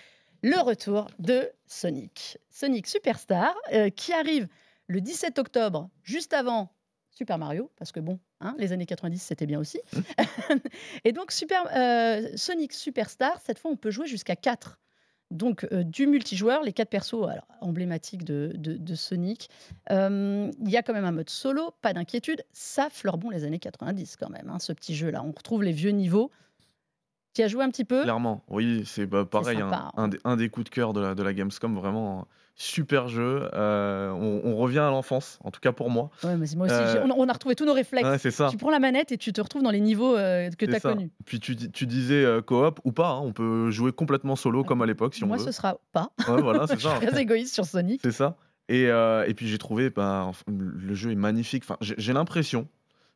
[0.42, 2.36] Le retour de Sonic.
[2.50, 4.48] Sonic Superstar, euh, qui arrive
[4.86, 6.70] le 17 octobre, juste avant
[7.10, 9.80] Super Mario, parce que bon, hein, les années 90, c'était bien aussi.
[11.04, 14.78] et donc, Super, euh, Sonic Superstar, cette fois, on peut jouer jusqu'à 4.
[15.32, 19.50] Donc, euh, du multijoueur, les quatre persos alors, emblématiques de, de- de Sonic.
[19.90, 22.44] Euh, Il y a quand même un mode solo, pas d'inquiétude.
[22.52, 25.24] Ça fleure bon les années 90 quand même, hein, ce petit jeu-là.
[25.24, 26.30] On retrouve les vieux niveaux.
[27.36, 29.92] Tu as joué un petit peu Clairement, oui, c'est bah, pareil, un, sympa, hein.
[29.96, 32.26] un des, un des coups de cœur de la, de la Gamescom, vraiment
[32.58, 33.48] super jeu.
[33.52, 36.08] Euh, on, on revient à l'enfance, en tout cas pour moi.
[36.24, 36.74] Ouais, mais moi aussi.
[36.74, 38.08] Euh, On, on a retrouvé tous nos réflexes.
[38.24, 38.48] Ouais, ça.
[38.50, 40.80] Tu prends la manette et tu te retrouves dans les niveaux euh, que tu as
[40.80, 41.10] connus.
[41.26, 44.80] Puis tu, dis- tu disais coop ou pas, hein, on peut jouer complètement solo comme
[44.80, 45.44] à l'époque si on moi, veut.
[45.44, 46.10] ce sera pas.
[46.28, 46.96] Ouais, voilà, c'est Je ça.
[46.96, 48.00] suis très égoïste sur Sonic.
[48.02, 48.36] C'est ça.
[48.70, 51.64] Et, et puis j'ai trouvé, bah, le jeu est magnifique.
[51.64, 52.66] Enfin, j'ai l'impression,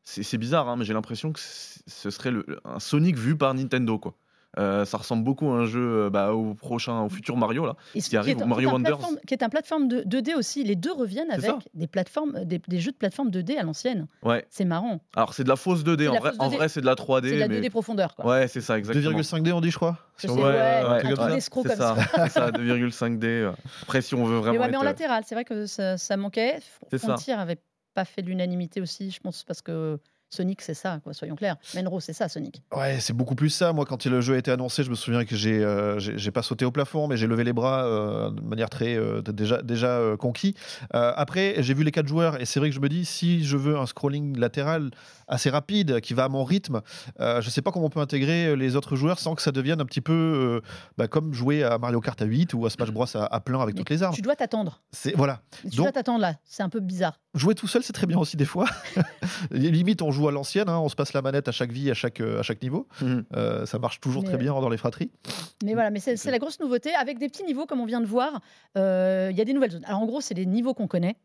[0.05, 3.99] c'est bizarre, hein, mais j'ai l'impression que ce serait le, un Sonic vu par Nintendo,
[3.99, 4.15] quoi.
[4.59, 7.77] Euh, ça ressemble beaucoup à un jeu euh, bah, au prochain, au futur Mario là.
[7.95, 8.99] Et qui arrive, est, Mario qui est un Wonders.
[9.27, 10.65] qui est un plateforme de, 2D aussi.
[10.65, 14.09] Les deux reviennent avec des plateformes, des, des jeux de plateforme 2D à l'ancienne.
[14.25, 14.45] Ouais.
[14.51, 15.01] C'est marrant.
[15.15, 15.85] Alors c'est de la fausse 2D.
[15.85, 16.57] C'est de En la vrai, fausse en 2D.
[16.57, 17.29] vrai, c'est de la 3D.
[17.29, 17.61] C'est de la mais...
[17.61, 18.17] 2D profondeur.
[18.17, 18.27] Quoi.
[18.27, 19.21] Ouais, c'est ça, exactement.
[19.21, 19.99] 2,5D, on dit, je crois.
[20.17, 21.35] Je ouais, euh, un truc truc comme ça.
[21.35, 22.27] d'escroc C'est comme ça, ça.
[22.27, 23.25] c'est ça, 2,5D.
[23.25, 23.53] euh.
[23.83, 25.67] Après, si on veut Mais, vraiment ouais, mais en être, euh, latéral, c'est vrai que
[25.67, 26.59] ça, ça manquait.
[26.91, 27.09] C'est ça.
[27.09, 27.59] Frontier avait
[27.95, 29.99] pas fait l'unanimité aussi, je pense, parce que
[30.31, 31.57] Sonic, c'est ça, quoi, soyons clairs.
[31.75, 32.63] Menro, c'est ça, Sonic.
[32.75, 33.73] Ouais, c'est beaucoup plus ça.
[33.73, 36.43] Moi, quand le jeu a été annoncé, je me souviens que j'ai euh, j'ai pas
[36.43, 39.89] sauté au plafond, mais j'ai levé les bras euh, de manière très euh, déjà déjà
[39.89, 40.55] euh, conquis.
[40.93, 43.57] Après, j'ai vu les quatre joueurs et c'est vrai que je me dis si je
[43.57, 44.91] veux un scrolling latéral
[45.27, 46.81] assez rapide qui va à mon rythme,
[47.19, 49.85] je sais pas comment on peut intégrer les autres joueurs sans que ça devienne un
[49.85, 50.61] petit peu
[50.97, 53.61] bah, comme jouer à Mario Kart à 8 ou à Smash Bros à, à plein
[53.61, 54.15] avec Mais toutes les armes.
[54.15, 54.81] Tu dois t'attendre.
[54.93, 55.41] C'est voilà.
[55.63, 56.35] Tu Donc- dois t'attendre là.
[56.45, 57.19] C'est un peu bizarre.
[57.35, 58.67] Jouer tout seul, c'est très bien aussi des fois.
[59.51, 61.95] Limite, on joue à l'ancienne, hein, on se passe la manette à chaque vie, à
[61.95, 62.87] chaque, euh, à chaque niveau.
[63.01, 63.25] Mhm.
[63.37, 65.11] Euh, ça marche toujours Mais- très bien dans les fratries.
[65.65, 68.07] Mais voilà, mais c'est la grosse nouveauté avec des petits niveaux comme on vient de
[68.07, 68.41] voir.
[68.77, 69.85] euh, Il y a des nouvelles zones.
[69.85, 71.17] Alors en gros, c'est des niveaux qu'on connaît,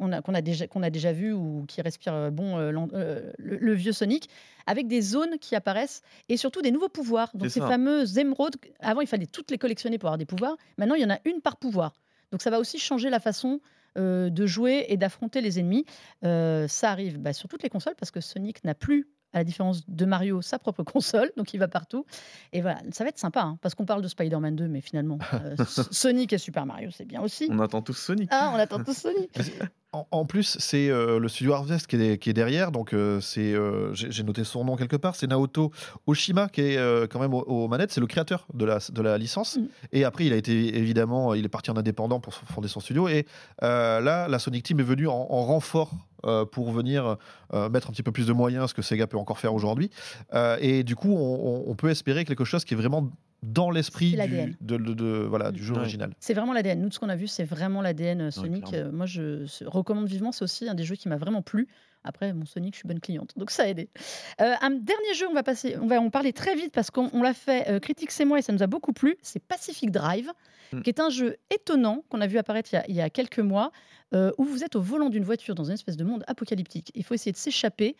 [0.00, 3.30] a- qu'on a déjà qu'on a déjà vu ou qui respirent euh, bon euh, euh,
[3.38, 4.28] le, le vieux Sonic,
[4.66, 7.30] avec des zones qui apparaissent et surtout des nouveaux pouvoirs.
[7.34, 7.68] Donc ces ça.
[7.68, 8.56] fameuses émeraudes.
[8.80, 10.56] Avant, il fallait toutes les collectionner pour avoir des pouvoirs.
[10.78, 11.92] Maintenant, il y en a une par pouvoir.
[12.32, 13.60] Donc ça va aussi changer la façon
[13.98, 15.84] euh, de jouer et d'affronter les ennemis.
[16.24, 19.44] Euh, ça arrive bah, sur toutes les consoles parce que Sonic n'a plus, à la
[19.44, 22.04] différence de Mario, sa propre console, donc il va partout.
[22.52, 25.18] Et voilà, ça va être sympa, hein, parce qu'on parle de Spider-Man 2, mais finalement,
[25.34, 25.56] euh,
[25.90, 27.48] Sonic et Super Mario, c'est bien aussi.
[27.50, 28.28] On attend tous Sonic.
[28.32, 29.30] Ah, on attend tous Sonic.
[29.92, 33.20] En, en plus, c'est euh, le studio Harvest qui est, qui est derrière, donc euh,
[33.20, 35.72] c'est, euh, j'ai noté son nom quelque part, c'est Naoto
[36.06, 39.18] Oshima qui est quand même aux, aux manettes, c'est le créateur de la, de la
[39.18, 39.56] licence.
[39.56, 39.66] Mm.
[39.90, 43.08] Et après, il a été évidemment, il est parti en indépendant pour fonder son studio.
[43.08, 43.26] Et
[43.60, 45.90] là, la Sonic Team est venue en, en renfort
[46.52, 47.16] pour venir
[47.52, 49.90] mettre un petit peu plus de moyens, ce que Sega peut encore faire aujourd'hui.
[50.60, 53.10] Et du coup, on peut espérer quelque chose qui est vraiment
[53.42, 54.54] dans l'esprit du, l'ADN.
[54.60, 55.80] de, de- de- voilà, du jeu Ouais.
[55.80, 56.12] original.
[56.20, 56.80] C'est vraiment l'ADN.
[56.82, 58.72] Nous, ce qu'on a vu, c'est vraiment l'ADN euh, Sonic.
[58.74, 60.32] Euh, moi, je recommande vivement.
[60.32, 61.68] C'est aussi un des jeux qui m'a vraiment plu.
[62.04, 63.90] Après, mon Sonic, je suis bonne cliente, donc ça a aidé.
[64.40, 67.10] Euh, un dernier jeu, on va passer, on va en parler très vite parce qu'on
[67.12, 69.16] on l'a fait, euh, Critique c'est moi et ça nous a beaucoup plu.
[69.20, 70.30] C'est Pacific Drive,
[70.72, 70.80] Mm.
[70.82, 73.10] qui est un jeu étonnant qu'on a vu apparaître il y a, il y a
[73.10, 73.70] quelques mois,
[74.14, 76.90] euh, où vous êtes au volant d'une voiture dans une espèce de monde apocalyptique.
[76.94, 77.96] Il faut essayer de s'échapper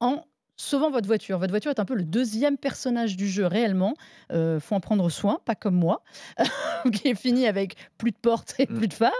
[0.00, 0.24] en
[0.60, 1.38] sauvant votre voiture.
[1.38, 3.94] Votre voiture est un peu le deuxième personnage du jeu réellement.
[4.32, 6.02] Euh, faut en prendre soin, pas comme moi,
[6.92, 8.76] qui est fini avec plus de portes et Mm.
[8.76, 9.12] plus de phares.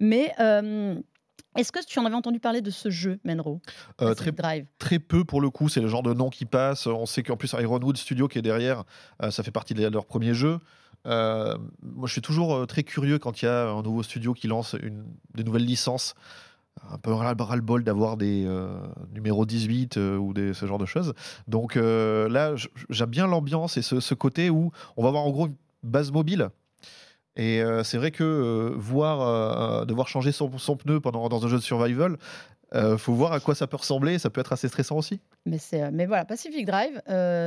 [0.00, 0.94] Mais euh,
[1.56, 3.60] est-ce que tu en avais entendu parler de ce jeu, Menro?
[4.00, 4.66] Euh, très, Drive?
[4.78, 6.86] très peu pour le coup, c'est le genre de nom qui passe.
[6.86, 8.84] On sait qu'en plus Ironwood Studio qui est derrière,
[9.22, 10.58] euh, ça fait partie de leur premier jeu.
[11.06, 14.48] Euh, moi, je suis toujours très curieux quand il y a un nouveau studio qui
[14.48, 15.04] lance une,
[15.34, 16.14] des nouvelles licences.
[16.90, 18.78] Un peu ras le bol d'avoir des euh,
[19.12, 21.14] numéros 18 euh, ou ce genre de choses.
[21.48, 22.54] Donc euh, là,
[22.90, 26.48] j'aime bien l'ambiance et ce, côté où on va avoir en gros une base mobile.
[27.38, 32.16] Et c'est vrai que voir, devoir changer son, pneu pendant, dans un jeu de survival,
[32.74, 34.18] euh, faut voir à quoi ça peut ressembler.
[34.18, 35.20] Ça peut être assez stressant aussi.
[35.44, 37.02] Mais, voilà, Pacific Drive,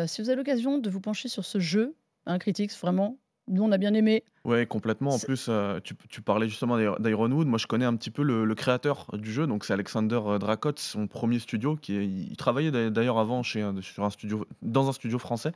[0.07, 1.95] si vous avez l'occasion de vous pencher sur ce jeu,
[2.27, 4.23] un critique, vraiment, nous on a bien aimé.
[4.49, 5.11] Ouais, complètement.
[5.11, 7.47] En C'est- plus, euh, tu, tu parlais justement d'I- d'Ironwood.
[7.47, 9.45] Moi, je connais un petit peu le, le créateur du jeu.
[9.47, 11.75] Donc, c'est Alexander euh, Dracot, son premier studio.
[11.75, 15.19] Qui est- il travaillait d'a- d'ailleurs avant chez un, sur un studio, dans un studio
[15.19, 15.51] français.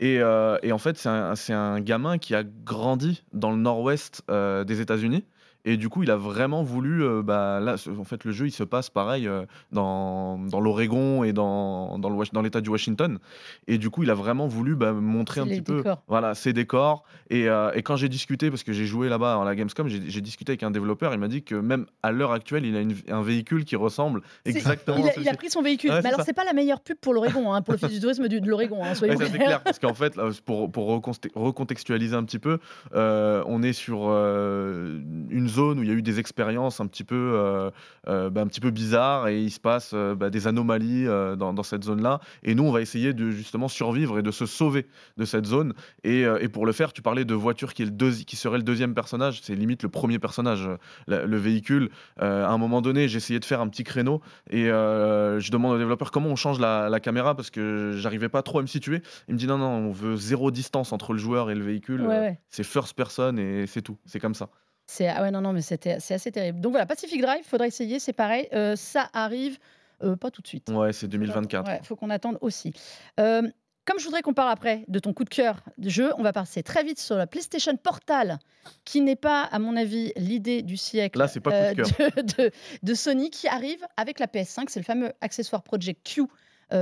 [0.00, 3.56] Et, euh, et en fait, c'est un, c'est un gamin qui a grandi dans le
[3.56, 5.24] nord-ouest euh, des États-Unis.
[5.66, 7.02] Et du coup, il a vraiment voulu.
[7.04, 11.24] euh, bah, là, en fait, le jeu, il se passe pareil euh, dans, dans l'Oregon
[11.24, 13.18] et dans, dans le dans l'État du Washington.
[13.66, 17.02] Et du coup, il a vraiment voulu bah, montrer un petit peu voilà, ses décors.
[17.30, 20.00] Et, euh, et quand j'ai discuté, parce que j'ai joué là-bas à la Gamescom, j'ai
[20.06, 21.08] j'ai discuté avec un développer.
[21.12, 24.22] Il m'a dit que même à l'heure actuelle, il a une- un véhicule qui ressemble
[24.44, 25.90] C'est- exactement Il à a, il a pris son véhicule.
[25.90, 26.24] Ouais, mais c'est alors, ça.
[26.26, 28.94] c'est pas la meilleure pub pour l'Oregon, hein, pour l'Office du tourisme de l'Oregon, hein,
[28.94, 29.46] soyons Ouais, ça, c'est clairs.
[29.48, 32.58] clair, parce qu'en fait, là, pour, pour reconte- recontextualiser un petit peu,
[32.94, 35.00] euh, on est sur euh,
[35.30, 37.70] une zone où il y a eu des expériences un petit peu, euh,
[38.08, 41.36] euh, bah, un petit peu bizarres et il se passe euh, bah, des anomalies euh,
[41.36, 42.20] dans, dans cette zone-là.
[42.42, 45.74] Et nous, on va essayer de justement survivre et de se sauver de cette zone.
[46.04, 48.58] Et, et pour le faire, tu parlais de voiture qui, est le deuxi- qui serait
[48.58, 50.68] le deuxième personnage, c'est limite le premier personnage,
[51.06, 51.90] la- le véhicule.
[52.18, 55.78] À un moment donné, j'ai essayé de faire un petit créneau et je demande au
[55.78, 59.02] développeur comment on change la, la caméra parce que j'arrivais pas trop à me situer.
[59.28, 62.02] Il me dit non, non, on veut zéro distance entre le joueur et le véhicule.
[62.02, 62.40] Ouais, ouais.
[62.48, 63.98] C'est first person et c'est tout.
[64.06, 64.48] C'est comme ça.
[64.86, 66.60] C'est ah ouais non non mais c'était c'est assez terrible.
[66.60, 69.58] Donc voilà Pacific Drive, faudra essayer, c'est pareil, Euh, ça arrive
[70.02, 70.68] euh, pas tout de suite.
[70.68, 71.66] Ouais, c'est 2024.
[71.66, 72.72] Ouais, faut qu'on attende aussi.
[73.18, 73.42] Euh,
[73.84, 76.32] comme je voudrais qu'on parle après de ton coup de cœur de jeu, on va
[76.32, 78.38] passer très vite sur la PlayStation Portal,
[78.84, 82.50] qui n'est pas, à mon avis, l'idée du siècle Là, pas coup de de, de-
[82.82, 84.64] de Sony, qui arrive avec la PS5.
[84.68, 86.22] C'est le fameux accessoire Project Q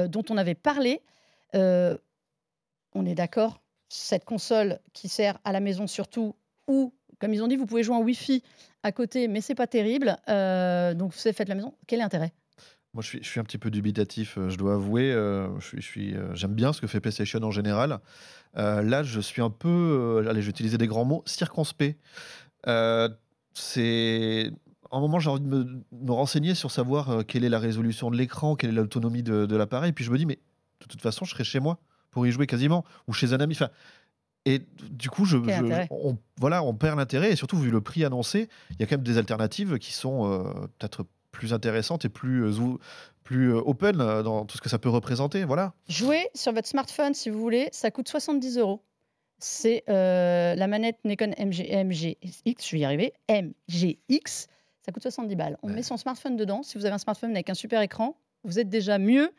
[0.08, 1.02] dont on avait parlé.
[1.52, 6.34] On est d'accord, cette console qui sert à la maison surtout,
[6.68, 8.42] ou comme ils ont dit, vous pouvez jouer en Wi-Fi
[8.82, 10.16] à côté, mais c'est pas terrible.
[10.28, 11.74] Euh, donc c'est fait de la maison.
[11.86, 12.32] Quel est l'intérêt?
[12.92, 15.12] Moi, je suis, un petit peu dubitatif, euh, je dois avouer.
[15.12, 17.98] euh, je suis, j'aime bien ce que fait PlayStation en général.
[18.54, 21.98] Là, je suis un peu, allez, je vais utiliser des grands mots, circonspect.
[23.56, 24.52] C'est
[24.92, 28.54] un moment, j'ai envie de me, renseigner sur savoir quelle est la résolution de l'écran,
[28.54, 29.92] quelle est l'autonomie de, l'appareil.
[29.92, 30.38] Puis je me dis, mais
[30.80, 31.80] de toute façon, je serai chez moi
[32.12, 33.58] pour y jouer quasiment, ou chez un ami.
[34.46, 37.32] Et du coup, je, je- on, voilà, on perd l'intérêt.
[37.32, 40.30] Et surtout, vu le prix annoncé, il y a quand même des alternatives qui sont
[40.30, 40.42] euh,
[40.78, 42.76] peut-être plus intéressantes et plus, euh,
[43.24, 45.44] plus euh, open euh, dans tout ce que ça peut représenter.
[45.44, 45.72] Voilà.
[45.88, 48.82] Jouer sur votre smartphone, si vous voulez, ça coûte 70 euros.
[49.38, 54.46] C'est euh, la manette Nikon MG, MGX, je vais y arriver, MGX,
[54.84, 55.58] ça coûte 70 balles.
[55.62, 55.74] On Ouais.
[55.74, 56.62] met son smartphone dedans.
[56.62, 59.30] Si vous avez un smartphone avec un super écran, vous êtes déjà mieux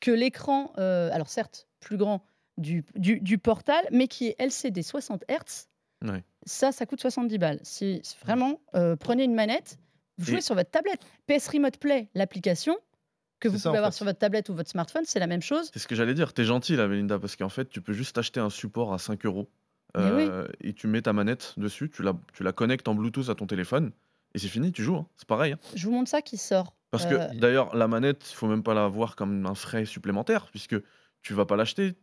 [0.00, 2.24] que l'écran, alors certes, plus grand
[2.58, 5.66] du, du, du portal, mais qui est LCD 60 Hz.
[6.02, 6.22] Ouais.
[6.46, 7.60] Ça, ça coûte 70 balles.
[7.62, 9.78] Si vraiment, euh, prenez une manette,
[10.18, 11.00] vous jouez Et- sur votre tablette.
[11.26, 12.76] PS Remote Play, l'application
[13.40, 13.96] que vous ça, pouvez avoir fait.
[13.96, 15.70] sur votre tablette ou votre smartphone, c'est la même chose.
[15.72, 16.32] C'est ce que j'allais dire.
[16.32, 19.24] T'es gentil là, Melinda, parce qu'en fait, tu peux juste acheter un support à 5
[19.26, 19.48] euros.
[19.96, 20.02] Oui.
[20.02, 23.34] euh, Et tu mets ta manette dessus, tu la, tu la connectes en Bluetooth à
[23.34, 23.92] ton téléphone.
[24.34, 24.96] Et c'est fini, tu joues.
[24.96, 25.06] hein.
[25.16, 25.52] C'est pareil.
[25.52, 25.58] hein.
[25.76, 26.74] Je vous montre ça qui sort.
[26.90, 29.84] Parce Euh, que d'ailleurs, la manette, il faut même pas la voir comme un frais
[29.84, 30.76] supplémentaire, puisque
[31.22, 31.94] tu vas pas l'acheter.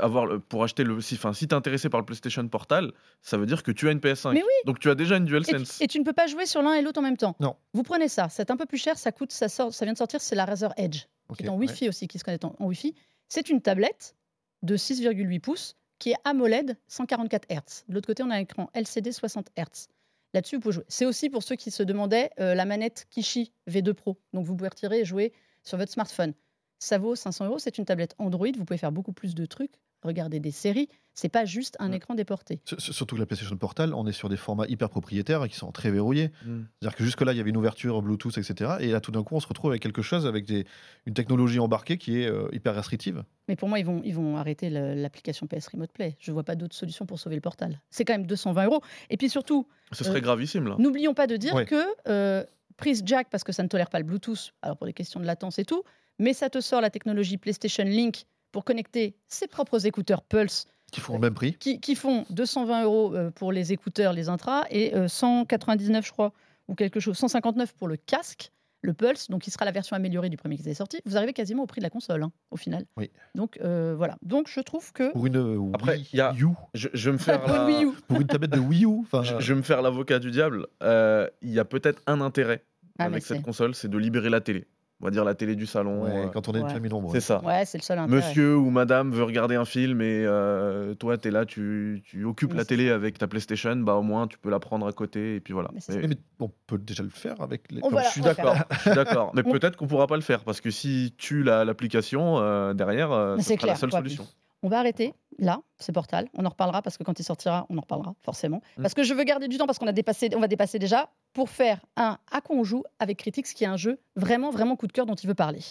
[0.00, 3.46] Avoir pour acheter le si enfin si t'es intéressé par le PlayStation Portal, ça veut
[3.46, 4.32] dire que tu as une PS5.
[4.32, 4.52] Mais oui.
[4.66, 5.80] Donc tu as déjà une Et, DualSense.
[5.80, 7.36] et tu ne peux pas jouer sur l'un et l'autre en même temps.
[7.40, 7.56] Non.
[7.72, 9.98] Vous prenez ça, c'est un peu plus cher, ça coûte, ça, sort, ça vient de
[9.98, 11.04] sortir, c'est la Razer Edge,
[11.36, 11.66] qui est en ouais.
[11.66, 12.94] Wi-Fi aussi, qui se connecte en, en Wi-Fi.
[13.28, 14.16] C'est une tablette
[14.62, 17.84] de 6,8 pouces qui est AMOLED 144 Hz.
[17.88, 19.88] De l'autre côté, on a un écran LCD 60 Hz.
[20.32, 20.84] Là-dessus, vous pouvez jouer.
[20.88, 24.16] C'est aussi pour ceux qui se demandaient euh, la manette Kishi V2 Pro.
[24.32, 25.32] Donc vous pouvez retirer et jouer
[25.64, 26.34] sur votre smartphone.
[26.82, 27.58] Ça vaut 500 euros.
[27.58, 28.48] C'est une tablette Android.
[28.56, 30.88] Vous pouvez faire beaucoup plus de trucs, regarder des séries.
[31.12, 32.60] C'est pas juste un écran déporté.
[32.78, 35.72] Surtout que la PlayStation Portal, on est sur des formats hyper propriétaires et qui sont
[35.72, 36.28] très verrouillés.
[36.46, 36.62] Mm.
[36.80, 38.76] C'est-à-dire que jusque-là, il y avait une ouverture Bluetooth, etc.
[38.80, 40.64] Et là, tout d'un coup, on se retrouve avec quelque chose, avec des,
[41.04, 43.24] une technologie embarquée qui est euh, hyper restrictive.
[43.48, 46.16] Mais pour moi, ils vont, ils vont arrêter l'application PS Remote Play.
[46.18, 47.78] Je vois pas d'autre solution pour sauver le portal.
[47.90, 48.80] C'est quand même 220 euros.
[49.10, 50.76] Et puis surtout, Ce serait Euh, gravissime là.
[50.78, 51.66] n'oublions pas de dire Ouais.
[51.66, 52.42] que euh,
[52.78, 55.26] prise jack, parce que ça ne tolère pas le Bluetooth, alors pour des questions de
[55.26, 55.82] latence et tout,
[56.20, 61.00] mais ça te sort la technologie PlayStation Link pour connecter ses propres écouteurs Pulse Qui
[61.00, 61.54] font le même prix.
[61.54, 66.12] qui, qui font 220 euros euh, pour les écouteurs, les intras, et euh, 199, je
[66.12, 66.32] crois,
[66.68, 68.52] ou quelque chose, 159 pour le casque,
[68.82, 71.00] le Pulse, donc qui sera la version améliorée du premier qui est sorti.
[71.04, 72.86] Vous arrivez quasiment au prix de la console, hein, au final.
[72.96, 73.10] Oui.
[73.34, 74.16] Donc euh, voilà.
[74.22, 77.18] Donc je trouve que Pour une euh, Après, Wii il y a- U, Je, me
[77.18, 77.90] faire pour une la- Wii U.
[78.08, 79.00] pour une tablette de Wii U.
[79.02, 80.66] enfin, je, je vais me faire l'avocat du diable.
[80.82, 82.64] Euh, Il y a peut-être un intérêt
[82.98, 84.66] Ah, avec cette console, c'est de libérer la télé.
[85.00, 86.02] On va dire la télé du salon.
[86.04, 86.72] ouais, euh, quand on est une ouais.
[86.72, 87.14] famille nombreuse.
[87.14, 87.42] c'est ça.
[87.42, 88.20] Ouais, c'est le seul intérêt.
[88.20, 92.50] Monsieur ou madame veut regarder un film et euh, toi t'es là, tu, tu occupes
[92.52, 95.36] Mais la télé avec ta PlayStation, bah au moins tu peux la prendre à côté
[95.36, 95.70] et puis voilà.
[95.88, 97.80] Mais on peut déjà le faire avec les.
[97.80, 99.32] Va- je suis d'accord, je suis d'accord.
[99.34, 103.10] Mais peut-être qu'on pourra pas le faire parce que si tu l'as l'application euh, derrière,
[103.12, 104.00] euh, c'est la seule quoi.
[104.00, 104.26] solution.
[104.62, 106.28] On va arrêter là, c'est Portal.
[106.34, 108.60] On en reparlera parce que quand il sortira, on en reparlera forcément.
[108.76, 108.82] Mm.
[108.82, 111.10] Parce que je veux garder du temps parce qu'on a dépassé, on va dépasser déjà
[111.32, 112.82] pour faire un à quoi on joue?
[112.98, 115.60] avec Critics, qui est un jeu vraiment vraiment coup de cœur dont il veut parler.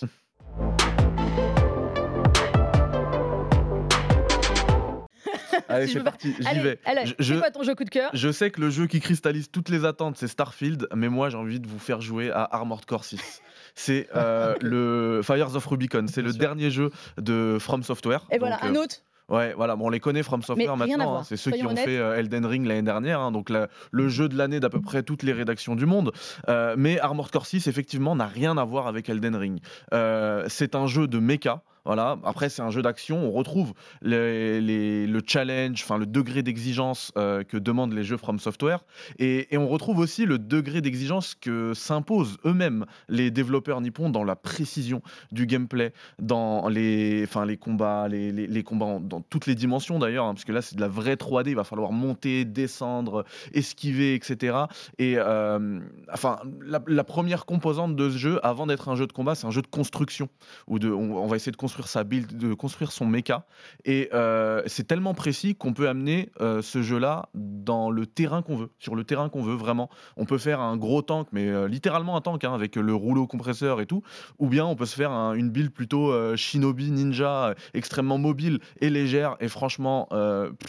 [5.67, 6.79] Allez, Si c'est parti, j'y vais.
[6.85, 8.09] allez, Je- quoi ton jeu coup de cœur?
[8.13, 11.37] Je sais que le jeu qui cristallise toutes les attentes, c'est Starfield, mais moi j'ai
[11.37, 13.41] envie de vous faire jouer à Armored Core 6.
[13.75, 16.39] C'est euh, le Fires of Rubicon, c'est le sûr.
[16.39, 18.25] dernier jeu de From Software.
[18.31, 18.95] Et voilà, Donc, un euh, autre.
[19.29, 21.17] Ouais, voilà, bon, on les connaît From Software maintenant.
[21.17, 21.23] hein.
[21.23, 21.85] C'est ceux qui ont honnêtes.
[21.85, 24.81] fait euh, Elden Ring l'année dernière, hein, donc la- le jeu de l'année d'à peu
[24.81, 26.11] près toutes les rédactions du monde.
[26.47, 29.59] Euh, mais Armored Core 6, effectivement, n'a rien à voir avec Elden Ring.
[29.93, 31.61] Euh, c'est un jeu de mecha.
[31.89, 32.19] Voilà.
[32.23, 33.17] Après, c'est un jeu d'action.
[33.17, 33.73] On retrouve
[34.03, 38.81] le challenge, enfin le degré d'exigence euh, que demandent les jeux From Software,
[39.17, 44.35] et, on retrouve aussi le degré d'exigence que s'imposent eux-mêmes les développeurs nippons dans la
[44.35, 47.27] précision du gameplay, dans les,
[47.59, 51.49] combats, dans toutes les dimensions d'ailleurs, hein, parce que là c'est de la vraie 3D.
[51.49, 53.25] Il va falloir monter, descendre,
[53.55, 54.57] esquiver, etc.
[54.99, 55.79] Et euh,
[56.13, 59.51] enfin, la, première composante de ce jeu, avant d'être un jeu de combat, c'est un
[59.51, 60.29] jeu de construction
[60.67, 63.45] on va essayer de construire sa build, de construire son mecha.
[63.85, 68.57] Et euh, c'est tellement précis qu'on peut amener euh, ce jeu-là dans le terrain qu'on
[68.57, 69.89] veut, sur le terrain qu'on veut vraiment.
[70.17, 73.27] On peut faire un gros tank, mais euh, littéralement un tank hein, avec le rouleau
[73.27, 74.03] compresseur et tout,
[74.37, 78.89] ou bien on peut se faire un- une build plutôt shinobi ninja, extrêmement mobile et
[78.89, 79.35] légère.
[79.39, 80.09] Et franchement,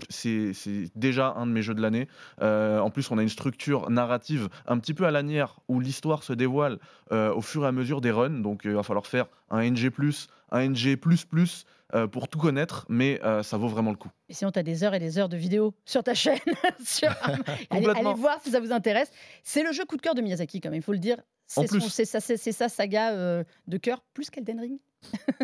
[0.08, 0.52] c'est
[0.94, 2.08] déjà un de mes jeux de l'année.
[2.40, 6.32] En plus, on a une structure narrative un petit peu à lanière où l'histoire se
[6.32, 6.78] dévoile
[7.10, 8.40] au fur et à mesure des runs.
[8.40, 9.90] Donc, il va falloir faire un NG+,
[10.52, 10.96] un NG++,
[11.92, 14.10] euh, pour tout connaître, mais euh, ça vaut vraiment le coup.
[14.28, 16.38] Et sinon, tu as des heures et des heures de vidéos sur ta chaîne.
[16.84, 17.08] sur-
[17.70, 19.10] allez, allez voir si ça vous intéresse.
[19.42, 21.16] C'est le jeu coup de cœur de Miyazaki, quand même, il faut le dire.
[21.48, 22.04] C'est
[22.52, 24.78] sa saga euh, de cœur, plus qu'Elden Ring.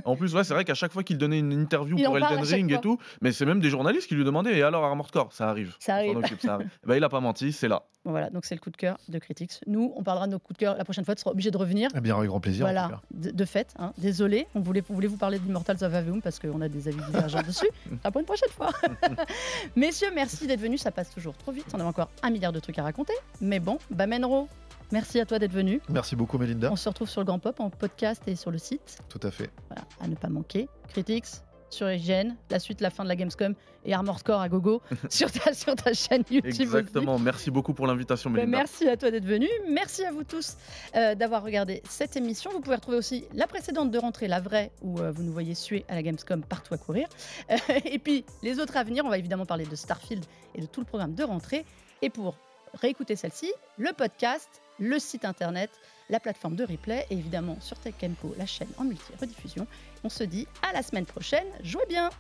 [0.05, 2.17] En plus, ouais, c'est vrai qu'à chaque fois qu'il donnait une interview Il pour en
[2.17, 2.83] Elden à chaque Ring et fois.
[2.83, 5.75] tout, mais c'est même des journalistes qui lui demandaient Et alors, Armored Core Ça arrive.
[5.81, 6.17] Ça On s'en arrive.
[6.19, 6.69] occupe, ça arrive.
[6.85, 7.83] Bah, il a pas menti, c'est là.
[8.05, 9.61] Voilà, donc c'est le coup de cœur de Critics.
[9.67, 11.15] Nous, on parlera de nos coups de cœur la prochaine fois.
[11.17, 11.91] Tu seras obligé de revenir.
[11.97, 12.65] Eh bien, avec grand plaisir.
[12.65, 13.01] en tout Voilà, cas.
[13.11, 13.75] de, de fait.
[13.79, 13.93] hein.
[13.99, 17.01] Désolé, on voulait, on voulait vous parler d'Immortals of Aveum parce qu'on a des avis
[17.11, 17.67] divergents dessus.
[17.91, 18.71] Ce sera pour une prochaine fois.
[19.77, 20.83] Messieurs, merci d'être venus.
[20.83, 21.67] Ça passe toujours trop vite.
[21.75, 23.15] On a encore un milliard de trucs à raconter.
[23.41, 24.49] Mais bon, bah Menro,
[24.93, 25.81] merci à toi d'être venu.
[25.89, 26.71] Merci beaucoup, Melinda.
[26.73, 28.99] On se retrouve sur le Grand Pop en podcast et sur le site.
[29.09, 29.51] Tout à fait.
[29.69, 30.69] Voilà, à ne pas manquer.
[30.89, 31.27] Critics
[31.69, 35.31] sur IGN, la suite, la fin de la Gamescom et Armored Core à gogo sur
[35.33, 36.53] ta, sur ta chaîne YouTube.
[36.53, 36.63] aussi.
[36.63, 37.19] Exactement.
[37.19, 38.59] Merci beaucoup pour l'invitation, Ben, Melinda.
[38.59, 39.49] merci à toi d'être venu.
[39.69, 40.57] Merci à vous tous
[40.95, 42.53] euh, d'avoir regardé cette émission.
[42.53, 45.55] Vous pouvez retrouver aussi la précédente de rentrée, la vraie, où euh, vous nous voyez
[45.57, 47.09] suer à la Gamescom partout à courir.
[47.51, 50.67] Euh, et puis les autres à venir, on va évidemment parler de Starfield et de
[50.67, 51.65] tout le programme de rentrée.
[52.01, 52.37] Et pour
[52.75, 55.71] réécouter celle-ci, le podcast, le site internet,
[56.09, 59.67] la plateforme de replay et évidemment sur Tech Co, la chaîne en multi-rediffusion.
[60.05, 61.47] On se dit à la semaine prochaine.
[61.63, 62.11] Jouez bien!